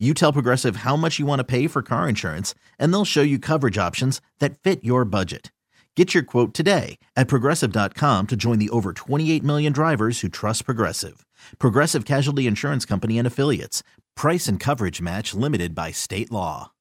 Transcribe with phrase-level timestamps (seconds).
[0.00, 3.22] You tell Progressive how much you want to pay for car insurance, and they'll show
[3.22, 5.52] you coverage options that fit your budget.
[5.94, 10.64] Get your quote today at progressive.com to join the over 28 million drivers who trust
[10.64, 11.24] Progressive.
[11.60, 13.84] Progressive Casualty Insurance Company and Affiliates.
[14.16, 16.72] Price and coverage match limited by state law.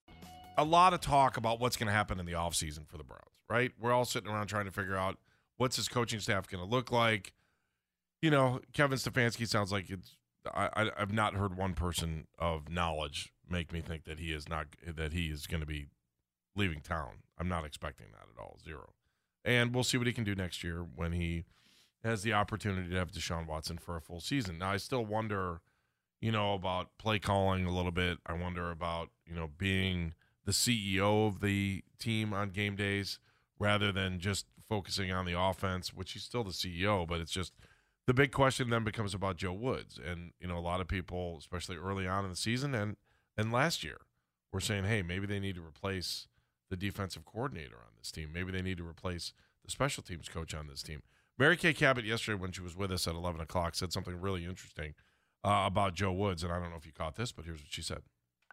[0.58, 3.22] A lot of talk about what's going to happen in the offseason for the Browns,
[3.48, 3.72] right?
[3.80, 5.20] We're all sitting around trying to figure out
[5.58, 7.34] what's his coaching staff going to look like.
[8.24, 10.16] You know, Kevin Stefanski sounds like it's
[10.54, 14.50] I, I have not heard one person of knowledge make me think that he is
[14.50, 15.88] not that he is going to be
[16.56, 17.24] leaving town.
[17.38, 18.60] I'm not expecting that at all.
[18.64, 18.94] Zero.
[19.46, 21.46] And we'll see what he can do next year when he
[22.04, 24.58] has the opportunity to have Deshaun Watson for a full season.
[24.58, 25.62] Now I still wonder,
[26.22, 28.20] you know, about play calling a little bit.
[28.26, 30.14] I wonder about, you know, being
[30.46, 33.20] the CEO of the team on game days
[33.60, 37.54] rather than just focusing on the offense, which he's still the CEO, but it's just
[38.06, 40.00] the big question then becomes about Joe Woods.
[40.04, 42.98] And, you know, a lot of people, especially early on in the season and
[43.36, 43.98] and last year,
[44.52, 46.28] were saying, hey, maybe they need to replace
[46.70, 48.30] the defensive coordinator on this team.
[48.32, 49.34] Maybe they need to replace
[49.66, 51.02] the special teams coach on this team.
[51.38, 54.46] Mary Kay Cabot yesterday, when she was with us at 11 o'clock, said something really
[54.46, 54.94] interesting
[55.44, 56.44] uh, about Joe Woods.
[56.44, 58.02] And I don't know if you caught this, but here's what she said.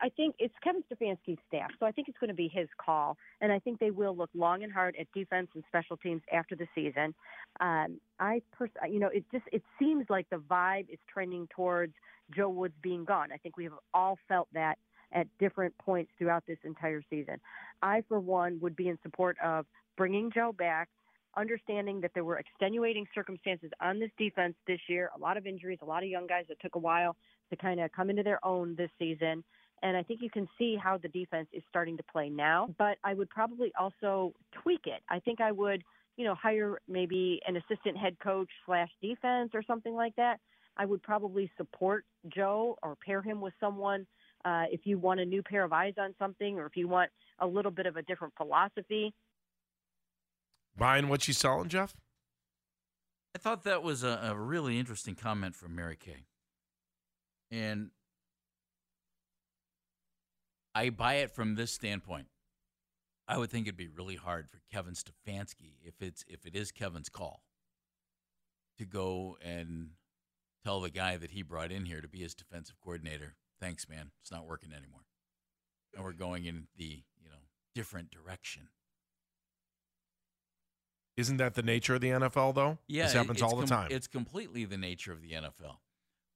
[0.02, 3.18] I think it's Kevin Stefanski's staff, so I think it's going to be his call,
[3.40, 6.56] and I think they will look long and hard at defense and special teams after
[6.56, 7.14] the season.
[7.60, 11.92] Um, I, pers- you know, it just it seems like the vibe is trending towards
[12.34, 13.30] Joe Woods being gone.
[13.32, 14.78] I think we have all felt that
[15.12, 17.36] at different points throughout this entire season.
[17.82, 20.88] I, for one, would be in support of bringing Joe back,
[21.36, 25.78] understanding that there were extenuating circumstances on this defense this year, a lot of injuries,
[25.83, 27.16] a lot of young guys that took a while
[27.50, 29.44] to kind of come into their own this season.
[29.83, 32.68] And I think you can see how the defense is starting to play now.
[32.79, 35.02] But I would probably also tweak it.
[35.08, 35.83] I think I would,
[36.17, 40.39] you know, hire maybe an assistant head coach slash defense or something like that.
[40.77, 44.07] I would probably support Joe or pair him with someone
[44.45, 47.11] uh, if you want a new pair of eyes on something or if you want
[47.40, 49.14] a little bit of a different philosophy.
[50.77, 51.95] Buying what she's selling, Jeff?
[53.35, 56.24] I thought that was a, a really interesting comment from Mary Kay.
[57.51, 57.90] And
[60.75, 62.27] I buy it from this standpoint.
[63.27, 66.73] I would think it'd be really hard for Kevin Stefanski if it's if it is
[66.73, 67.42] Kevin's call
[68.79, 69.91] to go and
[70.64, 74.11] tell the guy that he brought in here to be his defensive coordinator, "Thanks, man.
[74.20, 75.07] It's not working anymore."
[75.95, 78.69] And we're going in the, you know, different direction.
[81.17, 82.79] Isn't that the nature of the NFL, though?
[82.87, 83.89] Yeah, this happens all the com- time.
[83.91, 85.81] It's completely the nature of the NFL.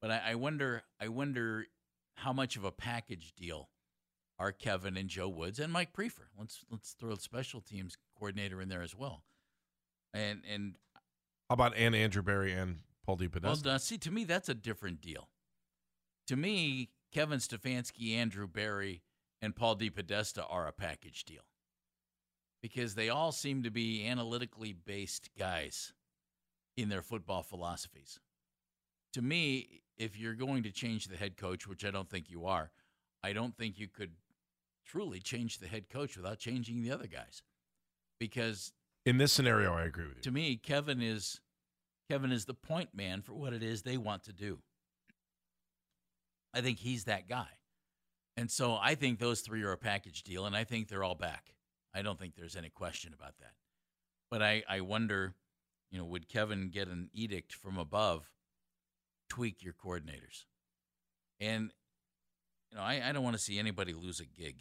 [0.00, 1.66] But I, I wonder, I wonder
[2.16, 3.70] how much of a package deal
[4.38, 6.28] are Kevin and Joe Woods and Mike Priefer.
[6.38, 9.22] Let's let's throw the special teams coordinator in there as well.
[10.12, 10.74] And and
[11.48, 13.64] How about and Andrew Berry and Paul DePodesta?
[13.64, 15.28] well, uh, see, to me that's a different deal.
[16.28, 19.02] To me, Kevin Stefanski, Andrew Berry,
[19.42, 21.42] and Paul DePodesta are a package deal
[22.62, 25.92] because they all seem to be analytically based guys
[26.76, 28.18] in their football philosophies.
[29.12, 32.46] To me, if you're going to change the head coach, which I don't think you
[32.46, 32.72] are,
[33.22, 34.12] I don't think you could
[34.84, 37.42] truly change the head coach without changing the other guys.
[38.20, 38.72] Because
[39.04, 40.22] In this scenario, I agree with you.
[40.22, 41.40] to me, Kevin is
[42.10, 44.58] Kevin is the point man for what it is they want to do.
[46.52, 47.48] I think he's that guy.
[48.36, 51.14] And so I think those three are a package deal, and I think they're all
[51.14, 51.54] back.
[51.94, 53.52] I don't think there's any question about that.
[54.30, 55.34] But I, I wonder,
[55.90, 58.30] you know, would Kevin get an edict from above,
[59.28, 60.44] tweak your coordinators?
[61.40, 61.72] And,
[62.70, 64.56] you know, I, I don't want to see anybody lose a gig.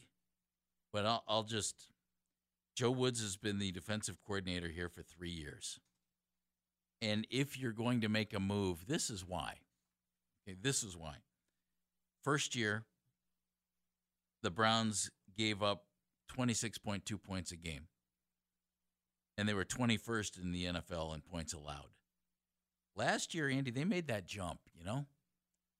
[0.93, 1.87] But I'll, I'll just
[2.75, 5.79] Joe Woods has been the defensive coordinator here for three years.
[7.01, 9.55] And if you're going to make a move, this is why.
[10.47, 11.15] Okay, this is why.
[12.23, 12.85] First year,
[14.41, 15.83] the Browns gave up
[16.37, 17.87] 26.2 points a game.
[19.37, 21.89] And they were 21st in the NFL in points allowed.
[22.95, 25.05] Last year, Andy, they made that jump, you know?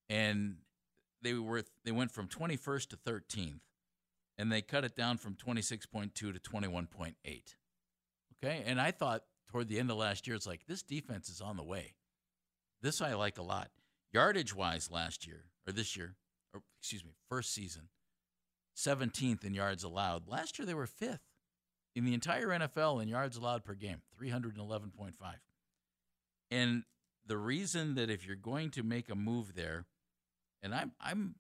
[0.10, 0.58] And
[1.22, 3.62] they were they went from 21st to 13th
[4.38, 7.16] and they cut it down from 26.2 to 21.8.
[7.26, 8.64] Okay?
[8.66, 11.58] And I thought toward the end of last year it's like this defense is on
[11.58, 11.96] the way.
[12.82, 13.70] This I like a lot.
[14.12, 16.16] Yardage wise last year or this year
[16.54, 17.90] or excuse me, first season,
[18.78, 20.28] 17th in yards allowed.
[20.28, 21.22] Last year they were fifth
[21.96, 25.14] in the entire NFL in yards allowed per game, 311.5.
[26.52, 26.84] And
[27.26, 29.86] the reason that if you're going to make a move there,
[30.62, 31.36] and I'm I'm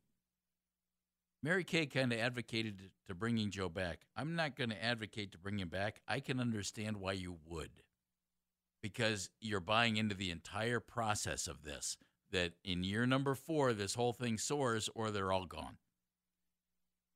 [1.43, 3.99] Mary Kay kind of advocated to bringing Joe back.
[4.15, 5.99] I'm not going to advocate to bring him back.
[6.07, 7.69] I can understand why you would,
[8.81, 11.97] because you're buying into the entire process of this.
[12.31, 15.77] That in year number four, this whole thing soars, or they're all gone.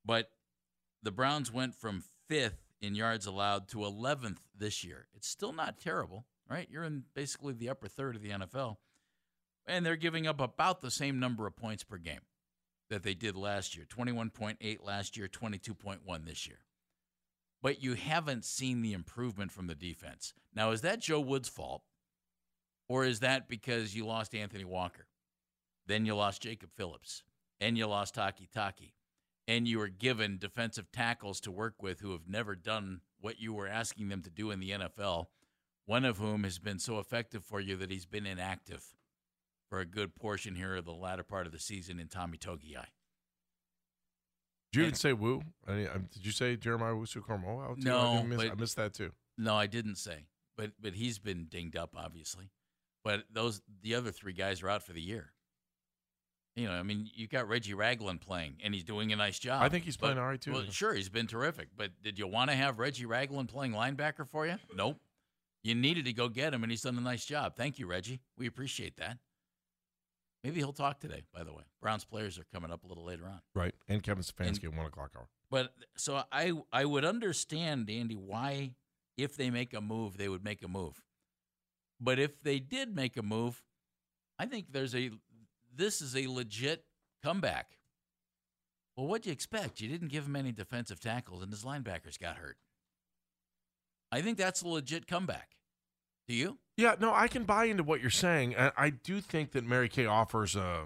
[0.04, 0.30] But
[1.02, 5.08] the Browns went from fifth in yards allowed to 11th this year.
[5.16, 6.68] It's still not terrible, right?
[6.70, 8.76] You're in basically the upper third of the NFL,
[9.66, 12.20] and they're giving up about the same number of points per game
[12.90, 16.58] that they did last year 21.8 last year, 22.1 this year.
[17.62, 20.32] But you haven't seen the improvement from the defense.
[20.54, 21.82] Now, is that Joe Woods' fault?
[22.88, 25.06] Or is that because you lost Anthony Walker?
[25.86, 27.24] Then you lost Jacob Phillips.
[27.60, 28.92] And you lost Takitaki.
[29.48, 33.52] And you were given defensive tackles to work with who have never done what you
[33.52, 35.26] were asking them to do in the NFL,
[35.86, 38.84] one of whom has been so effective for you that he's been inactive
[39.68, 42.86] for a good portion here of the latter part of the season in Tommy Togiai.
[44.72, 45.42] Did you even say Woo?
[45.66, 47.82] I mean, um, did you say Jeremiah Owusu-Koramoah?
[47.82, 49.12] No, I, miss, but- I missed that too.
[49.38, 50.26] No, I didn't say,
[50.56, 52.50] but but he's been dinged up, obviously.
[53.04, 55.32] But those the other three guys are out for the year.
[56.56, 59.62] You know, I mean, you've got Reggie Ragland playing, and he's doing a nice job.
[59.62, 60.52] I think he's playing all right, too.
[60.52, 61.68] Well, sure, he's been terrific.
[61.76, 64.56] But did you want to have Reggie Ragland playing linebacker for you?
[64.74, 64.98] Nope.
[65.62, 67.54] You needed to go get him, and he's done a nice job.
[67.54, 68.18] Thank you, Reggie.
[68.36, 69.18] We appreciate that.
[70.48, 71.24] Maybe he'll talk today.
[71.34, 73.42] By the way, Browns players are coming up a little later on.
[73.54, 73.74] Right.
[73.86, 75.28] And Kevin Stefanski at one o'clock hour.
[75.50, 78.72] But so I I would understand Andy why
[79.18, 81.02] if they make a move they would make a move.
[82.00, 83.62] But if they did make a move,
[84.38, 85.10] I think there's a
[85.74, 86.84] this is a legit
[87.22, 87.76] comeback.
[88.96, 89.82] Well, what do you expect?
[89.82, 92.56] You didn't give him any defensive tackles and his linebackers got hurt.
[94.10, 95.56] I think that's a legit comeback.
[96.26, 96.56] Do you?
[96.78, 98.54] Yeah, no, I can buy into what you're saying.
[98.54, 100.84] And I do think that Mary Kay offers a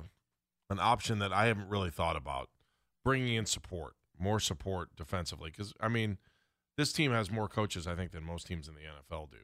[0.71, 2.49] an option that I haven't really thought about,
[3.05, 5.51] bringing in support, more support defensively.
[5.51, 6.17] Because I mean,
[6.79, 9.37] this team has more coaches, I think, than most teams in the NFL do.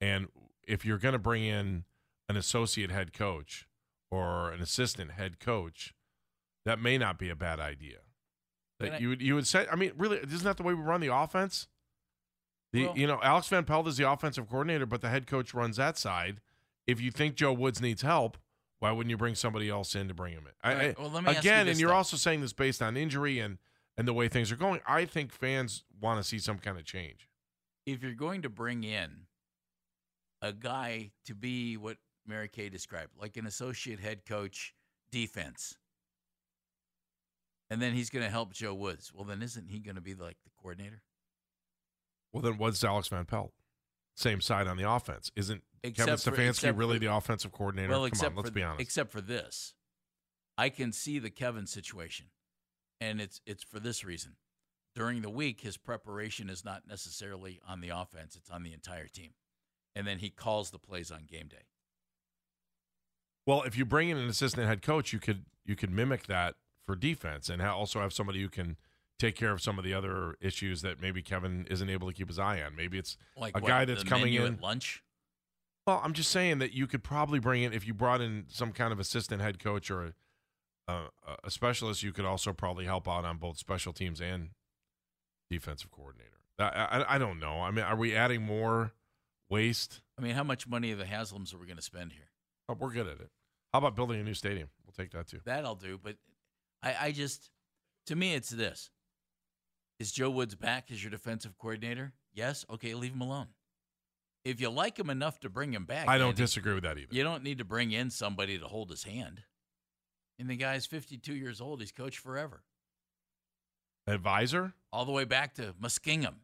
[0.00, 0.26] And
[0.66, 1.84] if you're going to bring in
[2.28, 3.68] an associate head coach
[4.10, 5.94] or an assistant head coach,
[6.64, 7.98] that may not be a bad idea.
[8.80, 9.68] That I- you would you would say.
[9.70, 11.68] I mean, really, isn't that the way we run the offense?
[12.72, 15.54] The Well- you know Alex Van Pelt is the offensive coordinator, but the head coach
[15.54, 16.40] runs that side.
[16.86, 18.38] If you think Joe Woods needs help,
[18.78, 20.52] why wouldn't you bring somebody else in to bring him in?
[20.70, 22.96] Right, I- well, let me you again, this, and you're also saying this based on
[22.96, 23.58] injury and
[23.96, 24.80] and the way things are going.
[24.86, 27.28] I think fans want to see some kind of change.
[27.86, 29.26] if you're going to bring in
[30.42, 34.74] a guy to be what Mary Kay described, like an associate head coach
[35.10, 35.74] defense,
[37.70, 40.14] and then he's going to help Joe Woods, well, then isn't he going to be
[40.14, 41.02] like the coordinator?
[42.32, 43.52] Well, then what's Alex Van Pelt?
[44.14, 45.30] Same side on the offense.
[45.36, 47.90] Isn't Kevin Except for- Stefanski except really for- the offensive coordinator?
[47.90, 48.80] Well, Come except on, let's for be honest.
[48.80, 49.74] except for this,
[50.56, 52.26] I can see the Kevin situation,
[53.00, 54.36] and it's it's for this reason.
[54.94, 59.06] During the week, his preparation is not necessarily on the offense; it's on the entire
[59.06, 59.34] team,
[59.94, 61.66] and then he calls the plays on game day.
[63.46, 66.56] Well, if you bring in an assistant head coach, you could you could mimic that
[66.84, 68.76] for defense, and also have somebody who can
[69.18, 72.28] take care of some of the other issues that maybe Kevin isn't able to keep
[72.28, 72.76] his eye on.
[72.76, 74.58] Maybe it's Like a what, guy that's coming in.
[74.60, 75.02] lunch.
[75.86, 78.72] Well, I'm just saying that you could probably bring in if you brought in some
[78.72, 80.14] kind of assistant head coach or
[80.86, 81.08] a, a,
[81.44, 82.02] a specialist.
[82.02, 84.50] You could also probably help out on both special teams and
[85.50, 86.30] defensive coordinator.
[86.58, 86.64] I,
[87.08, 87.60] I, I don't know.
[87.60, 88.92] I mean, are we adding more
[89.48, 90.02] waste?
[90.18, 92.30] I mean, how much money of the Haslams are we going to spend here?
[92.68, 93.30] Oh, we're good at it.
[93.72, 94.68] How about building a new stadium?
[94.84, 95.40] We'll take that too.
[95.44, 96.16] That I'll do, but
[96.82, 97.50] I, I just,
[98.06, 98.90] to me, it's this:
[99.98, 102.12] Is Joe Woods back as your defensive coordinator?
[102.32, 102.64] Yes.
[102.70, 103.48] Okay, leave him alone.
[104.44, 106.96] If you like him enough to bring him back, I don't Andy, disagree with that
[106.98, 107.08] either.
[107.14, 109.42] You don't need to bring in somebody to hold his hand.
[110.38, 111.80] And the guy's 52 years old.
[111.80, 112.62] He's coached forever,
[114.06, 116.34] Advisor, all the way back to Muskingum.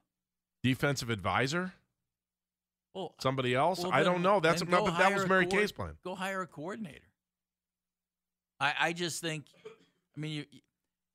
[0.65, 1.73] defensive advisor,
[2.93, 3.81] Well, somebody else.
[3.85, 4.41] well, I don't know.
[4.41, 5.97] That's then no, but that was Mary Kay's plan.
[6.03, 7.07] Go hire a coordinator.
[8.61, 9.47] I, I just think,
[10.17, 10.61] I mean, you-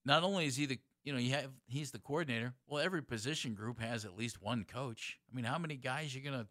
[0.05, 2.53] not only is he the, you know, you have he's the coordinator.
[2.67, 5.17] Well, every position group has at least one coach.
[5.31, 6.47] I mean, how many guys you gonna,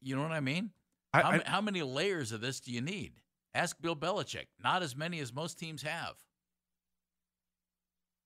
[0.00, 0.70] you know what I mean?
[1.12, 3.14] I, how, I- how many layers of this do you need?
[3.54, 4.46] Ask Bill Belichick.
[4.62, 6.14] Not as many as most teams have.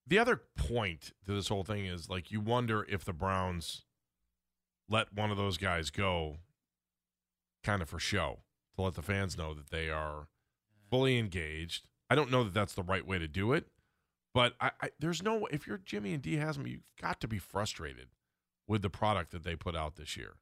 [0.07, 3.83] The other point to this whole thing is like you wonder if the Browns
[4.89, 6.37] let one of those guys go
[7.63, 8.39] kind of for show
[8.75, 10.27] to let the fans know that they are
[10.89, 11.87] fully engaged.
[12.09, 13.67] I don't know that that's the right way to do it,
[14.33, 17.37] But I, I, there's no if you're Jimmy and Dee Haslam, you've got to be
[17.37, 18.07] frustrated
[18.67, 20.35] with the product that they put out this year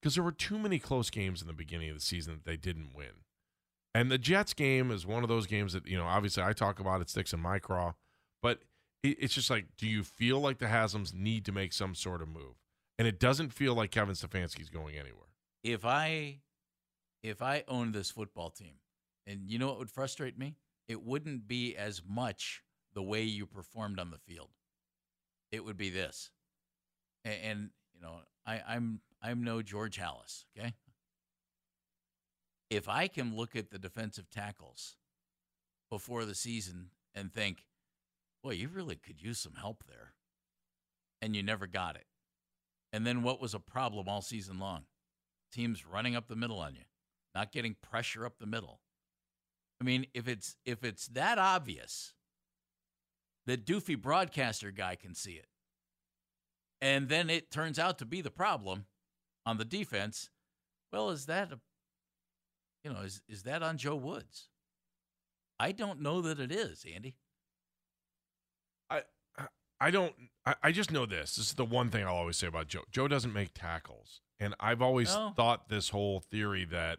[0.00, 2.56] because there were too many close games in the beginning of the season that they
[2.56, 3.24] didn't win.
[3.94, 6.80] And the Jets game is one of those games that you know obviously I talk
[6.80, 7.94] about it sticks in my craw,
[8.42, 8.60] but
[9.02, 12.22] it, it's just like, do you feel like the Haslams need to make some sort
[12.22, 12.54] of move?
[12.98, 15.28] And it doesn't feel like Kevin Stefanski's going anywhere.
[15.62, 16.38] If I
[17.22, 18.74] if I owned this football team,
[19.26, 20.56] and you know what would frustrate me?
[20.88, 22.62] It wouldn't be as much
[22.98, 24.48] the way you performed on the field.
[25.52, 26.32] It would be this.
[27.24, 30.46] And, and you know, I, I'm I'm no George Halas.
[30.58, 30.74] okay?
[32.70, 34.96] If I can look at the defensive tackles
[35.88, 37.66] before the season and think,
[38.42, 40.14] boy, you really could use some help there.
[41.22, 42.06] And you never got it.
[42.92, 44.86] And then what was a problem all season long?
[45.52, 46.82] Teams running up the middle on you,
[47.32, 48.80] not getting pressure up the middle.
[49.80, 52.14] I mean, if it's if it's that obvious,
[53.48, 55.46] the doofy broadcaster guy can see it.
[56.82, 58.84] And then it turns out to be the problem
[59.46, 60.28] on the defense.
[60.92, 61.58] Well, is that a
[62.84, 64.48] you know, is is that on Joe Woods?
[65.58, 67.16] I don't know that it is, Andy.
[68.90, 69.02] I
[69.80, 70.14] I don't
[70.44, 71.36] I, I just know this.
[71.36, 72.84] This is the one thing I'll always say about Joe.
[72.90, 74.20] Joe doesn't make tackles.
[74.38, 75.32] And I've always No.
[75.34, 76.98] thought this whole theory that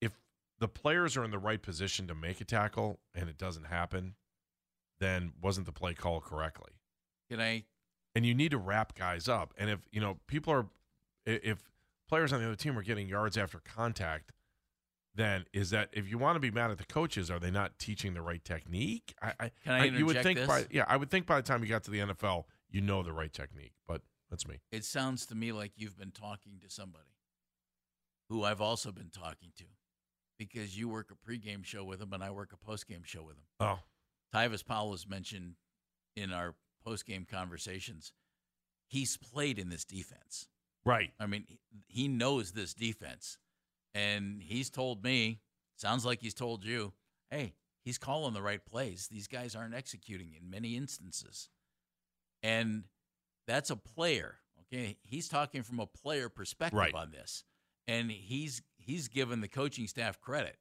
[0.00, 0.12] if
[0.58, 4.16] the players are in the right position to make a tackle and it doesn't happen,
[5.00, 6.72] then wasn't the play called correctly?
[7.30, 7.64] Can I
[8.16, 9.52] and you need to wrap guys up.
[9.58, 10.66] And if you know people are,
[11.26, 11.58] if
[12.08, 14.32] players on the other team are getting yards after contact,
[15.14, 17.78] then is that if you want to be mad at the coaches, are they not
[17.78, 19.14] teaching the right technique?
[19.20, 20.48] I, I, Can I you would think this?
[20.48, 23.02] by yeah, I would think by the time you got to the NFL, you know
[23.02, 23.74] the right technique.
[23.86, 24.00] But
[24.30, 24.60] that's me.
[24.72, 27.04] It sounds to me like you've been talking to somebody
[28.30, 29.64] who I've also been talking to
[30.38, 33.36] because you work a pregame show with him and I work a postgame show with
[33.36, 33.44] him.
[33.60, 33.78] Oh,
[34.34, 35.54] Tyvis Powell was mentioned
[36.14, 36.54] in our
[36.86, 38.12] postgame conversations.
[38.88, 40.48] He's played in this defense.
[40.84, 41.12] right.
[41.18, 43.38] I mean, he- he knows this defense.
[43.92, 45.40] And he's told me,
[45.76, 46.92] sounds like he's told you,
[47.30, 49.08] hey, he's calling the right plays.
[49.08, 51.48] These guys aren't executing in many instances.
[52.42, 52.84] And
[53.48, 54.38] that's a player.
[54.60, 54.98] Okay.
[55.02, 56.94] He's talking from a player perspective Right.
[56.94, 57.42] on this.
[57.88, 60.58] And he's he's given the coaching staff credit.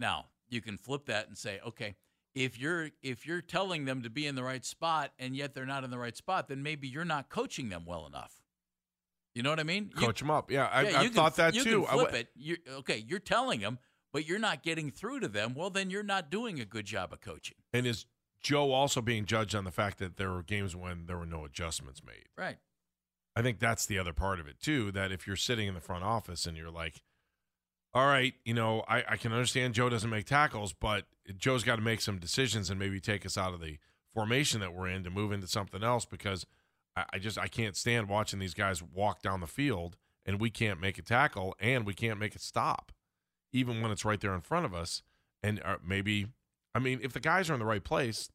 [0.00, 1.94] Now, you can flip that and say, okay,
[2.34, 5.66] if you're if you're telling them to be in the right spot and yet they're
[5.66, 8.34] not in the right spot, then maybe you're not coaching them well enough.
[9.34, 9.90] You know what I mean?
[9.94, 10.50] You- Coach them up.
[10.50, 11.70] Yeah, I, yeah, I you can- thought that you too.
[11.82, 12.28] Can flip w- it.
[12.34, 13.78] You're, okay, you're telling them,
[14.12, 15.54] but you're not getting through to them.
[15.54, 17.56] Well, then you're not doing a good job of coaching.
[17.72, 18.06] And is
[18.42, 21.44] Joe also being judged on the fact that there were games when there were no
[21.44, 22.26] adjustments made?
[22.36, 22.58] Right.
[23.36, 24.90] I think that's the other part of it too.
[24.90, 27.00] That if you're sitting in the front office and you're like,
[27.94, 31.06] all right, you know, I, I can understand Joe doesn't make tackles, but
[31.38, 33.78] Joe's got to make some decisions and maybe take us out of the
[34.12, 36.46] formation that we're in to move into something else because
[36.96, 39.96] I, I just I can't stand watching these guys walk down the field
[40.26, 42.92] and we can't make a tackle and we can't make it stop,
[43.52, 45.02] even when it's right there in front of us.
[45.42, 46.26] And uh, maybe,
[46.74, 48.30] I mean, if the guys are in the right place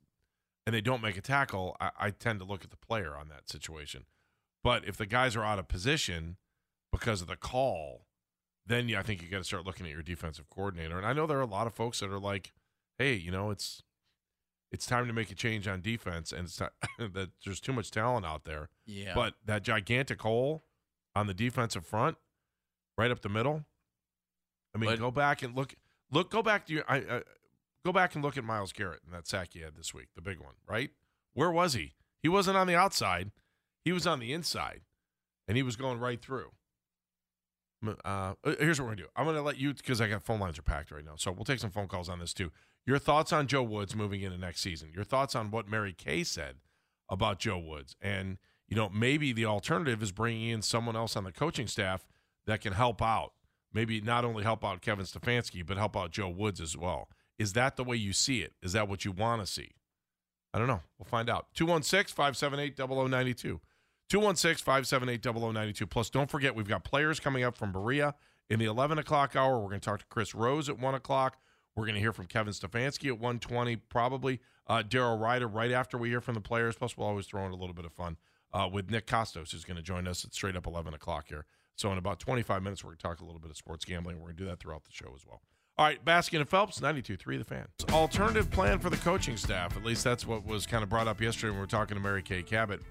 [0.66, 3.30] and they don't make a tackle, I, I tend to look at the player on
[3.30, 4.06] that situation.
[4.64, 6.38] But if the guys are out of position
[6.92, 8.08] because of the call,
[8.66, 10.98] then yeah, I think you got to start looking at your defensive coordinator.
[10.98, 12.52] And I know there are a lot of folks that are like,
[12.98, 13.84] "Hey, you know, it's
[14.72, 16.66] it's time to make a change on defense, and it's ti-
[17.14, 19.14] that there's too much talent out there." Yeah.
[19.16, 20.64] But that gigantic hole
[21.16, 22.18] on the defensive front,
[22.98, 23.66] right up the middle.
[24.74, 25.76] I mean, But- go back and look.
[26.12, 26.84] Look, go back to your.
[26.88, 27.22] I, uh,
[27.84, 30.22] go back and look at Myles Garrett and that sack he had this week, the
[30.22, 30.54] big one.
[30.68, 30.92] Right?
[31.34, 31.94] Where was he?
[32.22, 33.32] He wasn't on the outside.
[33.84, 34.82] He was on the inside,
[35.48, 36.52] and he was going right through.
[38.04, 39.10] Uh, here's what we're gonna do.
[39.16, 41.46] I'm gonna let you because I got phone lines are packed right now, so we'll
[41.46, 42.52] take some phone calls on this too.
[42.86, 44.92] Your thoughts on Joe Woods moving into next season?
[44.94, 46.58] Your thoughts on what Mary Kay said
[47.10, 48.38] about Joe Woods, and
[48.68, 52.08] you know maybe the alternative is bringing in someone else on the coaching staff
[52.46, 53.34] that can help out.
[53.74, 57.10] Maybe not only help out Kevin Stefanski, but help out Joe Woods as well.
[57.38, 58.54] Is that the way you see it?
[58.62, 59.72] Is that what you want to see?
[60.54, 60.82] I don't know.
[60.98, 61.48] We'll find out.
[61.56, 63.60] 216 578 0092.
[64.10, 65.88] 216 578 0092.
[65.88, 68.16] Plus, don't forget, we've got players coming up from Berea
[68.50, 69.60] in the 11 o'clock hour.
[69.60, 71.38] We're going to talk to Chris Rose at 1 o'clock.
[71.76, 74.40] We're going to hear from Kevin Stefanski at 120, probably.
[74.66, 76.76] Uh, Daryl Ryder right after we hear from the players.
[76.76, 78.18] Plus, we'll always throw in a little bit of fun
[78.54, 81.46] uh, with Nick Kostos, who's going to join us at straight up 11 o'clock here.
[81.76, 84.16] So, in about 25 minutes, we're going to talk a little bit of sports gambling.
[84.18, 85.42] We're going to do that throughout the show as well.
[85.78, 87.68] All right, Baskin and Phelps, 92.3 The Fan.
[87.92, 89.76] Alternative plan for the coaching staff.
[89.76, 92.02] At least that's what was kind of brought up yesterday when we were talking to
[92.02, 92.82] Mary Kay Cabot.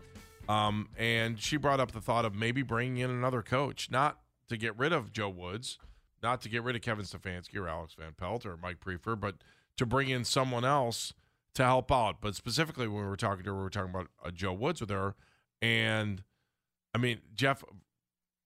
[0.50, 4.18] Um, and she brought up the thought of maybe bringing in another coach, not
[4.50, 5.78] to get rid of Joe Woods,
[6.24, 9.36] not to get rid of Kevin Stefanski or Alex Van Pelt or Mike Priefer, but
[9.76, 11.12] to bring in someone else
[11.54, 12.16] to help out.
[12.20, 14.80] But specifically, when we were talking to her, we were talking about uh, Joe Woods
[14.80, 15.14] with her,
[15.62, 16.24] and
[16.94, 17.62] I mean, Jeff,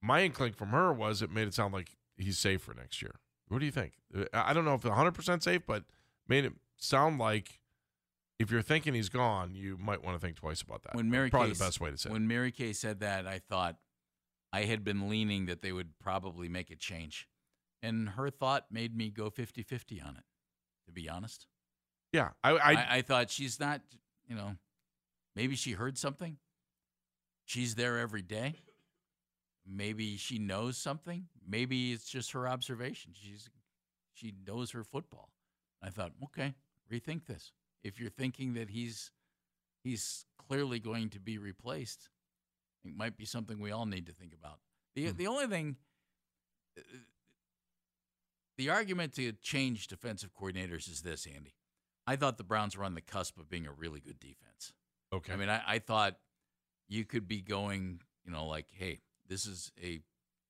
[0.02, 3.14] my inkling from her was it made it sound like he's safe for next year.
[3.48, 3.92] What do you think?
[4.14, 5.84] Uh, I don't know if 100 percent safe, but
[6.26, 7.60] made it sound like
[8.38, 10.94] if you're thinking he's gone, you might want to think twice about that.
[10.94, 12.10] When Mary probably Kay, the best way to say.
[12.10, 12.12] it.
[12.12, 13.76] When Mary Kay said that, I thought
[14.52, 17.28] I had been leaning that they would probably make a change.
[17.82, 20.24] And her thought made me go 50 50 on it,
[20.86, 21.46] to be honest.
[22.12, 23.82] Yeah, I, I, I, I thought she's not,
[24.26, 24.56] you know,
[25.36, 26.38] maybe she heard something.
[27.44, 28.56] She's there every day.
[29.66, 31.26] Maybe she knows something.
[31.46, 33.12] Maybe it's just her observation.
[33.14, 33.48] She's
[34.14, 35.30] she knows her football.
[35.82, 36.54] I thought, okay,
[36.90, 37.52] rethink this.
[37.84, 39.10] If you're thinking that he's
[39.84, 42.08] he's clearly going to be replaced,
[42.84, 44.58] it might be something we all need to think about.
[44.94, 45.16] The Hmm.
[45.16, 45.76] the only thing
[48.58, 51.54] the argument to change defensive coordinators is this, Andy.
[52.06, 54.72] I thought the Browns were on the cusp of being a really good defense.
[55.12, 55.32] okay.
[55.32, 56.16] I mean, I, I thought
[56.88, 60.00] you could be going, you know, like, hey, this is a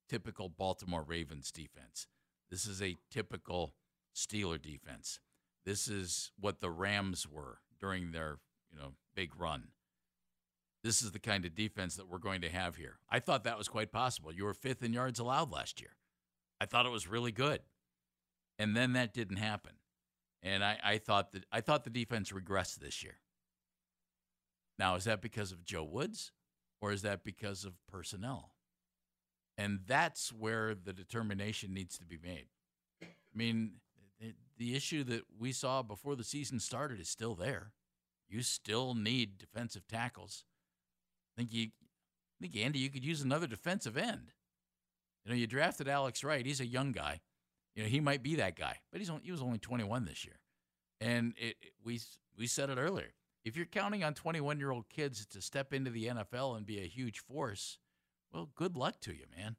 [0.08, 2.06] typical Baltimore Ravens defense.
[2.50, 3.74] This is a typical
[4.16, 5.20] Steeler defense.
[5.66, 8.38] This is what the Rams were during their,
[8.72, 9.68] you know, big run.
[10.82, 12.98] This is the kind of defense that we're going to have here.
[13.10, 14.32] I thought that was quite possible.
[14.32, 15.96] You were fifth in yards allowed last year.
[16.60, 17.60] I thought it was really good.
[18.58, 19.72] And then that didn't happen.
[20.42, 23.18] And I, I thought that I thought the defense regressed this year.
[24.78, 26.32] Now, is that because of Joe Woods
[26.80, 28.52] or is that because of personnel?
[29.56, 32.46] And that's where the determination needs to be made.
[33.02, 33.72] I mean,
[34.56, 37.72] the, issue that we saw before the season started is still there.
[38.28, 40.44] You still need defensive tackles.
[41.36, 41.68] I think you
[42.40, 44.32] I think Andy, you could use another defensive end.
[45.24, 46.46] You know, you drafted Alex Wright.
[46.46, 47.20] He's a young guy.
[47.78, 50.24] You know, he might be that guy, but he's only, he was only 21 this
[50.24, 50.40] year.
[51.00, 52.00] And it, it- we
[52.36, 53.14] we said it earlier.
[53.44, 56.80] If you're counting on 21 year old kids to step into the NFL and be
[56.80, 57.78] a huge force,
[58.32, 59.54] well, good luck to you, man.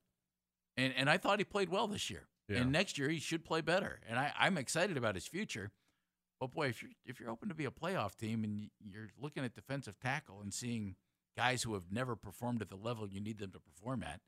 [0.76, 2.28] And and I thought he played well this year.
[2.50, 2.58] Yeah.
[2.58, 4.02] And next year he should play better.
[4.10, 5.72] And I, I'm excited about his future.
[6.42, 9.46] But boy, if you're if you're open to be a playoff team and you're looking
[9.46, 10.96] at defensive tackle and seeing
[11.38, 14.20] guys who have never performed at the level you need them to perform at,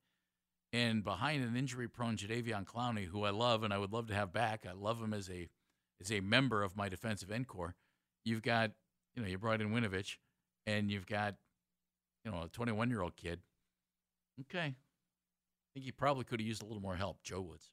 [0.74, 4.32] and behind an injury-prone Jadeveon Clowney, who I love and I would love to have
[4.32, 5.50] back, I love him as a
[6.02, 7.76] as a member of my defensive end core.
[8.26, 8.72] You've got,
[9.16, 10.18] you know, you brought in Winovich,
[10.66, 11.36] and you've got,
[12.26, 13.40] you know, a 21-year-old kid.
[14.42, 14.74] Okay, I
[15.76, 17.22] think he probably could have used a little more help.
[17.24, 17.70] Joe Woods.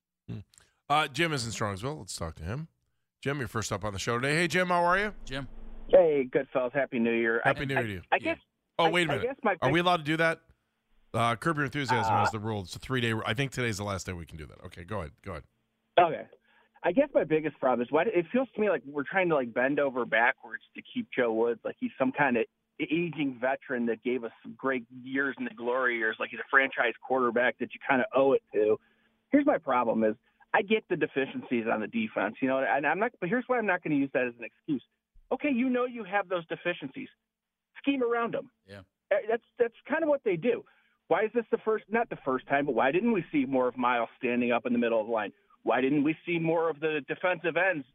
[0.91, 1.99] uh, Jim is in Strongsville.
[1.99, 2.69] Let's talk to him.
[3.23, 4.35] Jim, you're first up on the show today.
[4.37, 5.15] Hey, Jim, how are you?
[5.25, 5.49] Jim,
[5.89, 6.73] Hey, good fellas.
[6.75, 7.41] Happy New Year.
[7.45, 8.03] Happy I, New Year I, to you.
[8.13, 8.35] I Yeah.
[8.35, 8.39] guess.
[8.79, 9.23] Oh, wait a minute.
[9.25, 10.41] guess my Are we allowed to do that?
[11.15, 12.63] Uh, Curb Your Enthusiasm Uh, has the rule.
[12.63, 13.15] It's a three day.
[13.27, 14.61] I think today's the last day we can do that.
[14.67, 15.13] Okay, go ahead.
[15.25, 15.45] Go ahead.
[15.99, 16.27] Okay.
[16.85, 19.35] I guess my biggest problem is why it feels to me like we're trying to
[19.35, 22.45] like bend over backwards to keep Joe Woods like he's some kind of
[22.81, 26.49] aging veteran that gave us some great years in the glory years, like he's a
[26.49, 28.79] franchise quarterback that you kind of owe it to.
[29.33, 30.15] Here's my problem: is
[30.55, 33.11] I get the deficiencies on the defense, you know, and I'm not.
[33.19, 34.83] But here's why I'm not going to use that as an excuse.
[35.33, 37.09] Okay, you know you have those deficiencies.
[37.83, 38.51] Scheme around them.
[38.69, 38.81] Yeah.
[39.11, 40.65] Uh, That's that's kind of what they do.
[41.09, 41.85] Why is this the first?
[41.91, 44.73] Not the first time, but why didn't we see more of Myles standing up in
[44.73, 45.33] the middle of the line?
[45.63, 47.87] Why didn't we see more of the defensive ends,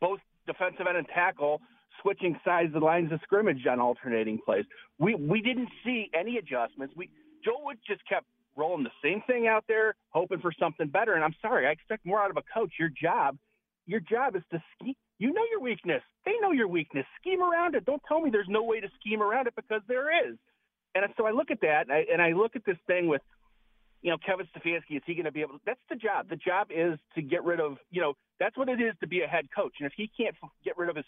[0.00, 1.60] both defensive end and tackle,
[2.02, 4.64] switching sides of the lines of scrimmage on alternating plays?
[4.98, 6.94] We we didn't see any adjustments.
[6.96, 7.08] We
[7.44, 11.14] Joe Wood just kept rolling the same thing out there, hoping for something better.
[11.14, 12.72] And I'm sorry, I expect more out of a coach.
[12.78, 13.36] Your job,
[13.86, 14.94] your job is to scheme.
[15.18, 16.02] You know your weakness.
[16.26, 17.06] They know your weakness.
[17.18, 17.86] Scheme around it.
[17.86, 20.36] Don't tell me there's no way to scheme around it because there is.
[20.96, 23.20] And so I look at that, and I, and I look at this thing with,
[24.00, 24.96] you know, Kevin Stefanski.
[24.96, 25.54] Is he going to be able?
[25.54, 26.28] To, that's the job.
[26.30, 27.76] The job is to get rid of.
[27.90, 29.74] You know, that's what it is to be a head coach.
[29.78, 31.04] And if he can't get rid of his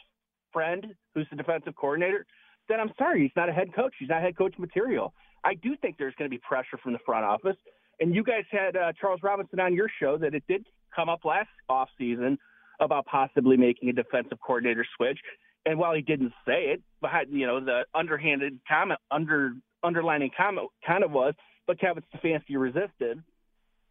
[0.52, 2.26] friend, who's the defensive coordinator,
[2.68, 3.94] then I'm sorry, he's not a head coach.
[3.98, 5.14] He's not head coach material.
[5.42, 7.56] I do think there's going to be pressure from the front office.
[8.00, 11.24] And you guys had uh, Charles Robinson on your show that it did come up
[11.24, 12.38] last off season
[12.80, 15.18] about possibly making a defensive coordinator switch.
[15.66, 20.68] And while he didn't say it, behind you know the underhanded comment, under underlining comment
[20.86, 21.34] kind of was,
[21.66, 23.22] but Kevin Stefanski resisted.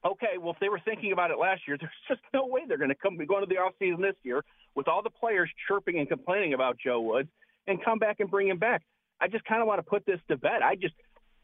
[0.05, 2.77] Okay, well if they were thinking about it last year, there's just no way they're
[2.77, 4.43] going to come go into the off season this year
[4.75, 7.29] with all the players chirping and complaining about Joe Woods
[7.67, 8.83] and come back and bring him back.
[9.19, 10.61] I just kind of want to put this to bed.
[10.63, 10.93] I just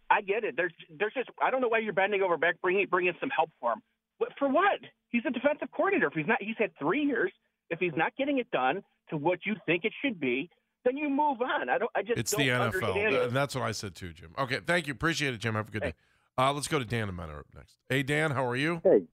[0.09, 0.55] I get it.
[0.55, 3.49] There's there's just I don't know why you're bending over back bringing bringing some help
[3.59, 3.81] for him.
[4.19, 4.79] What, for what?
[5.09, 6.07] He's a defensive coordinator.
[6.07, 7.31] If he's not, he's had three years.
[7.69, 10.49] If he's not getting it done to what you think it should be,
[10.83, 11.69] then you move on.
[11.69, 11.91] I don't.
[11.95, 12.61] I just It's don't the NFL.
[12.61, 13.21] understand it.
[13.23, 14.31] And that's what I said too, Jim.
[14.37, 14.93] Okay, thank you.
[14.93, 15.55] Appreciate it, Jim.
[15.55, 15.93] Have a good day.
[16.37, 17.77] Uh, let's go to Dan and Mentor up next.
[17.89, 18.81] Hey, Dan, how are you?
[18.83, 19.03] Hey,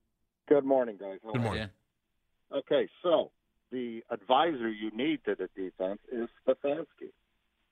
[0.49, 1.19] good morning, guys.
[1.25, 1.69] How Good morning.
[2.53, 2.59] You?
[2.59, 3.31] Okay, so
[3.71, 7.11] the advisor you need to the defense is Stefanski.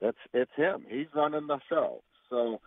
[0.01, 0.85] That's it's him.
[0.89, 2.03] He's running the show.
[2.31, 2.61] So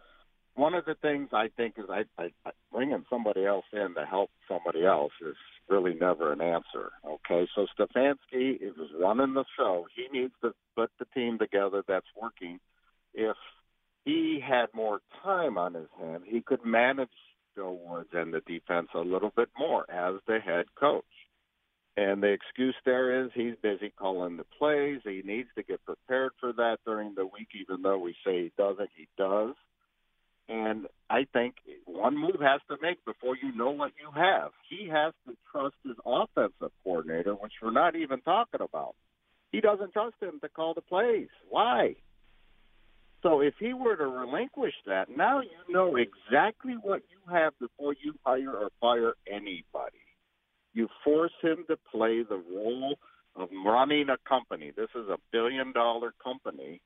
[0.56, 4.06] one of the things I think is I, I, I bringing somebody else in to
[4.06, 5.36] help somebody else is
[5.70, 6.92] really never an answer.
[7.06, 9.86] Okay, so Stefanski is running the show.
[9.96, 12.60] He needs to put the team together that's working.
[13.14, 13.38] If
[14.06, 17.10] he had more time on his hand, he could manage
[17.56, 21.04] Joe Woods and the defense a little bit more as the head coach.
[21.98, 25.02] And the excuse there is he's busy calling the plays.
[25.04, 28.52] He needs to get prepared for that during the week, even though we say he
[28.58, 29.56] doesn't, he does.
[30.50, 34.52] And I think one move has to make before you know what you have.
[34.70, 38.96] He has to trust his offensive coordinator, which we're not even talking about.
[39.52, 41.28] He doesn't trust him to call the plays.
[41.50, 41.96] Why?
[43.24, 47.94] So if he were to relinquish that, now you know exactly what you have before
[48.04, 50.00] you hire or fire anybody.
[50.74, 52.96] You force him to play the role
[53.36, 54.72] of running a company.
[54.76, 56.82] This is a billion dollar company.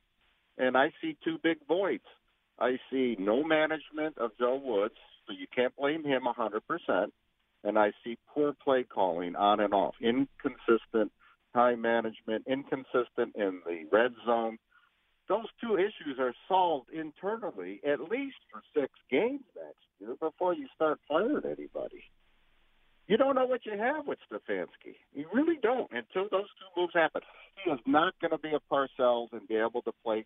[0.58, 2.04] And I see two big voids.
[2.60, 4.96] I see no management of Joe Woods,
[5.28, 7.08] so you can't blame him 100%.
[7.64, 11.12] And I see poor play calling on and off, inconsistent
[11.54, 14.58] time management, inconsistent in the red zone.
[15.28, 20.68] Those two issues are solved internally at least for six games next year before you
[20.76, 22.04] start firing anybody.
[23.08, 24.96] You don't know what you have with Stefanski.
[25.14, 27.22] You really don't until those two moves happen.
[27.64, 30.26] He is not going to be a Parcells and be able to play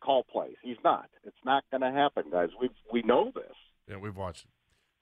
[0.00, 0.56] call plays.
[0.62, 1.08] He's not.
[1.24, 2.50] It's not going to happen, guys.
[2.60, 3.44] We we know this.
[3.88, 4.50] Yeah, we've watched it.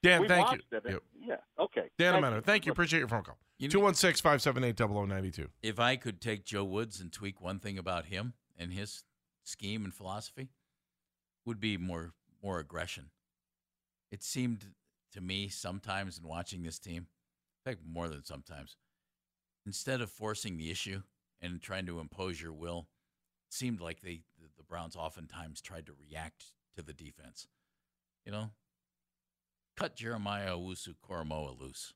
[0.03, 0.59] Dan, We've thank you.
[0.71, 0.83] It.
[0.87, 1.03] Yep.
[1.25, 1.35] Yeah.
[1.59, 1.89] Okay.
[1.97, 2.71] Dan Thank Ameno, thank you.
[2.71, 3.37] Appreciate your phone call.
[3.57, 5.47] You 216 578 0092.
[5.63, 9.03] if I could take Joe Woods and tweak one thing about him and his
[9.43, 10.49] scheme and philosophy,
[11.45, 13.09] would be more more aggression.
[14.11, 14.73] It seemed
[15.13, 17.07] to me sometimes in watching this team,
[17.65, 18.77] in fact, more than sometimes,
[19.65, 21.01] instead of forcing the issue
[21.41, 22.87] and trying to impose your will,
[23.47, 27.47] it seemed like they the, the Browns oftentimes tried to react to the defense.
[28.25, 28.49] You know,
[29.77, 31.93] cut Jeremiah Owusu Koromoa loose.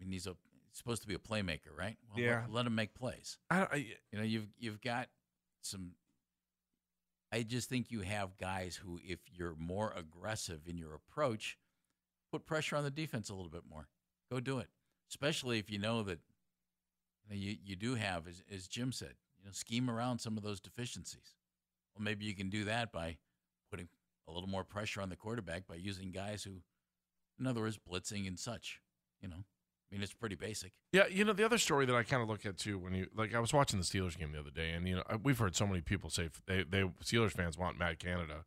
[0.00, 0.36] I mean, he's a
[0.68, 1.96] he's supposed to be a playmaker, right?
[2.08, 2.46] Well, let- Yeah.
[2.48, 3.38] let him make plays.
[3.50, 3.74] I, I,
[4.10, 5.08] You know, you've you've got
[5.60, 5.92] some.
[7.34, 11.56] I just think you have guys who, if you're more aggressive in your approach,
[12.30, 13.88] put pressure on the defense a little bit more.
[14.30, 14.68] Go do it,
[15.10, 16.18] especially if you know that
[17.24, 20.36] you know, you, you do have, as, as Jim said, you know, scheme around some
[20.36, 21.34] of those deficiencies.
[21.94, 23.16] Well, maybe you can do that by
[23.70, 23.88] putting
[24.28, 26.62] a little more pressure on the quarterback by using guys who,
[27.38, 28.80] in other words, blitzing and such.
[29.20, 30.72] You know, I mean, it's pretty basic.
[30.92, 33.08] Yeah, you know the other story that I kind of look at too when you
[33.14, 35.54] like I was watching the Steelers game the other day, and you know we've heard
[35.54, 38.44] so many people say they they Steelers fans want Matt Canada,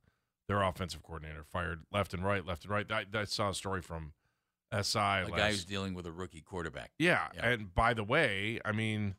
[0.48, 2.92] their offensive coordinator, fired left and right, left and right.
[2.92, 4.14] I, I saw a story from
[4.74, 4.98] SI.
[5.00, 6.92] A last, guy who's dealing with a rookie quarterback.
[7.00, 7.48] yeah, Yeah.
[7.48, 9.16] and by the way, I mean,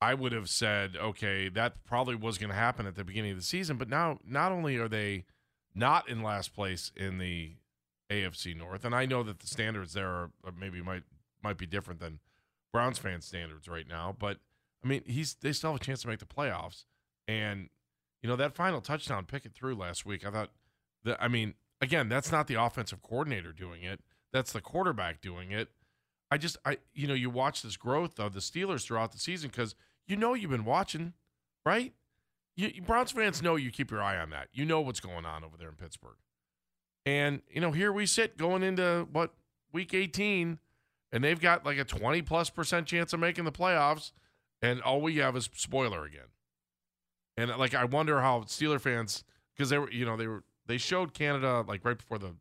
[0.00, 3.38] I would have said okay, that probably was going to happen at the beginning of
[3.38, 5.24] the season, but now not only are they
[5.74, 7.52] not in last place in the
[8.10, 11.02] AFC North, and I know that the standards there are, are maybe might
[11.42, 12.20] might be different than
[12.72, 14.38] Browns fan standards right now, but
[14.84, 16.84] I mean, he's they still have a chance to make the playoffs,
[17.26, 17.68] and
[18.22, 20.26] you know that final touchdown pick it through last week.
[20.26, 20.50] I thought
[21.04, 24.00] that I mean, again, that's not the offensive coordinator doing it;
[24.32, 25.70] that's the quarterback doing it.
[26.30, 29.50] I just I you know you watch this growth of the Steelers throughout the season
[29.50, 29.74] because
[30.08, 31.12] you know you've been watching,
[31.64, 31.92] right?
[32.56, 34.48] You, Browns fans know you keep your eye on that.
[34.52, 36.16] You know what's going on over there in Pittsburgh.
[37.06, 39.32] And, you know, here we sit going into what,
[39.72, 40.58] week 18,
[41.12, 44.12] and they've got like a 20 plus percent chance of making the playoffs,
[44.60, 46.28] and all we have is spoiler again.
[47.36, 49.24] And like, I wonder how Steeler fans,
[49.56, 52.34] because they were, you know, they were, they showed Canada like right before the,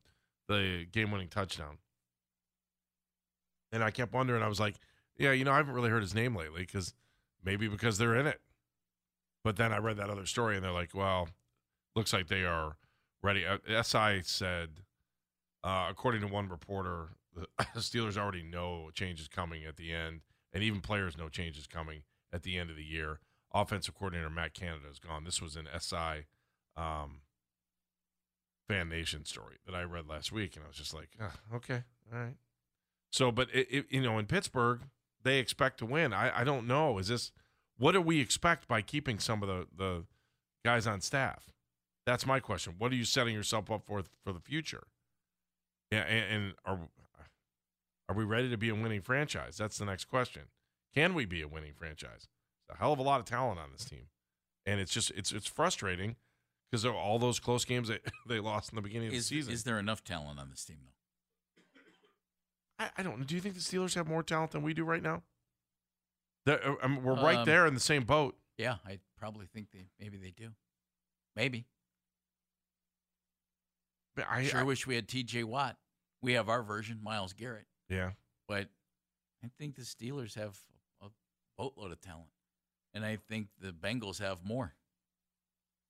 [0.47, 1.77] the game winning touchdown.
[3.71, 4.75] And I kept wondering, I was like,
[5.17, 6.93] yeah, you know, I haven't really heard his name lately because
[7.47, 8.41] maybe because they're in it.
[9.41, 11.29] But then I read that other story and they're like, well,
[11.95, 12.75] looks like they are
[13.23, 13.45] ready.
[13.45, 14.81] Uh, SI said,
[15.63, 20.21] uh, according to one reporter, the Steelers already know change is coming at the end,
[20.51, 22.01] and even players know change is coming
[22.33, 23.21] at the end of the year.
[23.53, 25.23] Offensive coordinator Matt Canada is gone.
[25.23, 26.25] This was an SI
[26.75, 27.21] um,
[28.67, 31.83] Fan Nation story that I read last week, and I was just like, ah, okay,
[32.11, 32.35] all right.
[33.09, 34.81] So, but it, it, you know, in Pittsburgh,
[35.27, 36.13] they expect to win.
[36.13, 36.97] I, I don't know.
[36.97, 37.31] Is this
[37.77, 40.05] what do we expect by keeping some of the the
[40.65, 41.51] guys on staff?
[42.05, 42.75] That's my question.
[42.77, 44.87] What are you setting yourself up for for the future?
[45.91, 46.79] Yeah, and, and are
[48.09, 49.57] are we ready to be a winning franchise?
[49.57, 50.43] That's the next question.
[50.95, 52.27] Can we be a winning franchise?
[52.69, 54.07] It's a hell of a lot of talent on this team,
[54.65, 56.15] and it's just it's it's frustrating
[56.71, 59.35] because of all those close games that they lost in the beginning of Is, the
[59.35, 59.53] season.
[59.53, 60.91] is there enough talent on this team, though?
[62.79, 63.25] I, I don't know.
[63.25, 65.23] Do you think the Steelers have more talent than we do right now?
[66.47, 68.37] I mean, we're right Um, there in the same boat.
[68.57, 70.51] Yeah, I probably think they maybe they do.
[71.35, 71.65] Maybe.
[74.15, 75.43] But I, sure I- wish we had T.J.
[75.43, 75.77] Watt.
[76.21, 78.11] We have our version, Myles Garrett, yeah.
[78.47, 78.67] but
[79.43, 80.57] I think the Steelers have
[80.99, 81.07] a
[81.59, 82.29] boatload of talent,
[82.95, 84.73] and I think the Bengals have more.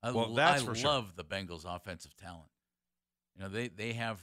[0.04, 0.90] I, Well, that's I for sure.
[0.90, 2.50] love the Bengals' offensive talent.
[3.36, 4.20] You know, they they have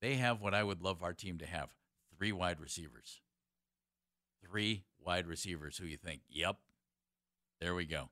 [0.00, 1.70] they have what I would love our team to have:
[2.16, 3.20] three wide receivers.
[4.44, 6.56] Three wide receivers who you think, yep,
[7.60, 8.10] there we go.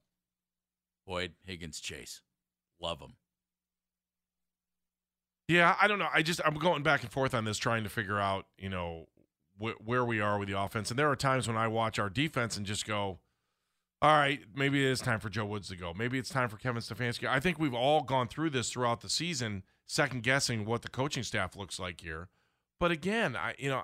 [1.07, 2.23] Boyd, Higgins, Chase,
[2.81, 3.15] love them.
[5.49, 6.09] Yeah, I don't know.
[6.13, 9.07] I just I'm going back and forth on this, trying to figure out, you know,
[9.61, 10.91] wh- where we are with the offense.
[10.91, 13.21] And there are times when I watch our defense and just go,
[14.03, 15.95] "All right, maybe it is time for Joe Woods to go.
[15.95, 19.09] Maybe it's time for Kevin Stefanski." I think we've all gone through this throughout the
[19.09, 22.29] season, second guessing what the coaching staff looks like here.
[22.79, 23.83] But again, I you know,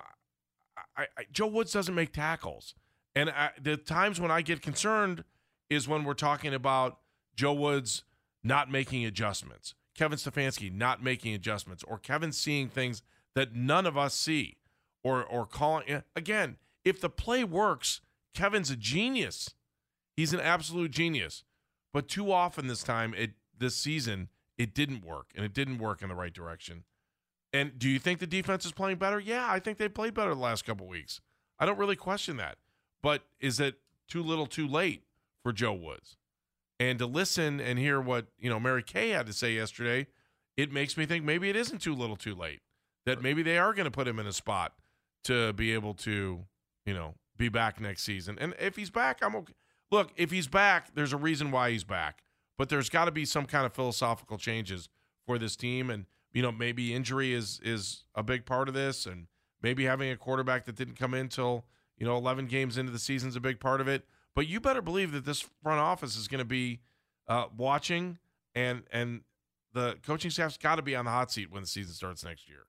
[0.97, 2.75] I, I Joe Woods doesn't make tackles,
[3.15, 5.23] and I, the times when I get concerned
[5.69, 6.99] is when we're talking about
[7.35, 8.03] Joe Woods
[8.43, 13.01] not making adjustments, Kevin Stefanski not making adjustments, or Kevin seeing things
[13.35, 14.57] that none of us see,
[15.03, 16.57] or or calling eh, again.
[16.85, 18.01] If the play works,
[18.33, 19.51] Kevin's a genius.
[20.15, 21.43] He's an absolute genius.
[21.93, 24.29] But too often this time, it this season,
[24.63, 26.85] it didn't work, and it didn't work in the right direction.
[27.51, 29.19] And do you think the defense is playing better?
[29.19, 31.19] Yeah, I think they played better the last couple weeks.
[31.59, 32.57] I don't really question that.
[33.01, 33.75] But is it
[34.07, 35.03] too little, too late
[35.43, 36.15] for Joe Woods?
[36.79, 40.07] And to listen and hear what you know Mary Kay had to say yesterday,
[40.55, 42.61] it makes me think maybe it isn't too little, too late.
[43.05, 44.75] That maybe they are going to put him in a spot
[45.25, 46.45] to be able to,
[46.85, 48.37] you know, be back next season.
[48.39, 49.53] And if he's back, I'm okay.
[49.91, 52.23] Look, if he's back, there's a reason why he's back.
[52.63, 54.87] But there's got to be some kind of philosophical changes
[55.27, 59.05] for this team, and you know, maybe injury is is a big part of this,
[59.05, 59.27] and
[59.61, 61.65] maybe having a quarterback that didn't come in till
[61.97, 64.05] you know 11 games into the season is a big part of it.
[64.33, 66.79] But you better believe that this front office is going to be
[67.27, 68.17] uh, watching,
[68.55, 69.23] and and
[69.73, 72.47] the coaching staff's got to be on the hot seat when the season starts next
[72.47, 72.67] year.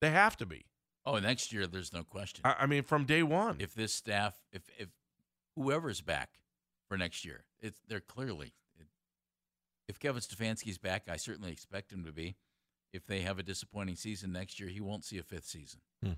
[0.00, 0.64] They have to be.
[1.04, 2.40] Oh, next year there's no question.
[2.46, 3.56] I, I mean, from day one.
[3.58, 4.88] if this staff, if if
[5.54, 6.30] whoever's back
[6.88, 8.54] for next year, it's they're clearly.
[9.94, 12.36] It, if Kevin Stefanski's back, I certainly expect him to be.
[12.92, 15.80] If they have a disappointing season next year, he won't see a fifth season.
[16.02, 16.12] Hmm.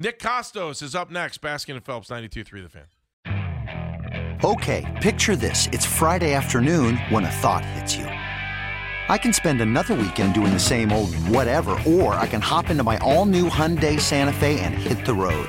[0.00, 1.40] Nick Kostos is up next.
[1.40, 4.38] Baskin and Phelps, 92.3 The Fan.
[4.44, 5.66] Okay, picture this.
[5.72, 8.04] It's Friday afternoon when a thought hits you.
[8.04, 12.84] I can spend another weekend doing the same old whatever, or I can hop into
[12.84, 15.48] my all new Hyundai Santa Fe and hit the road.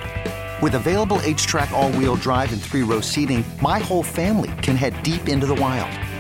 [0.62, 5.02] With available HTRAC, all wheel drive, and three row seating, my whole family can head
[5.04, 6.09] deep into the wild.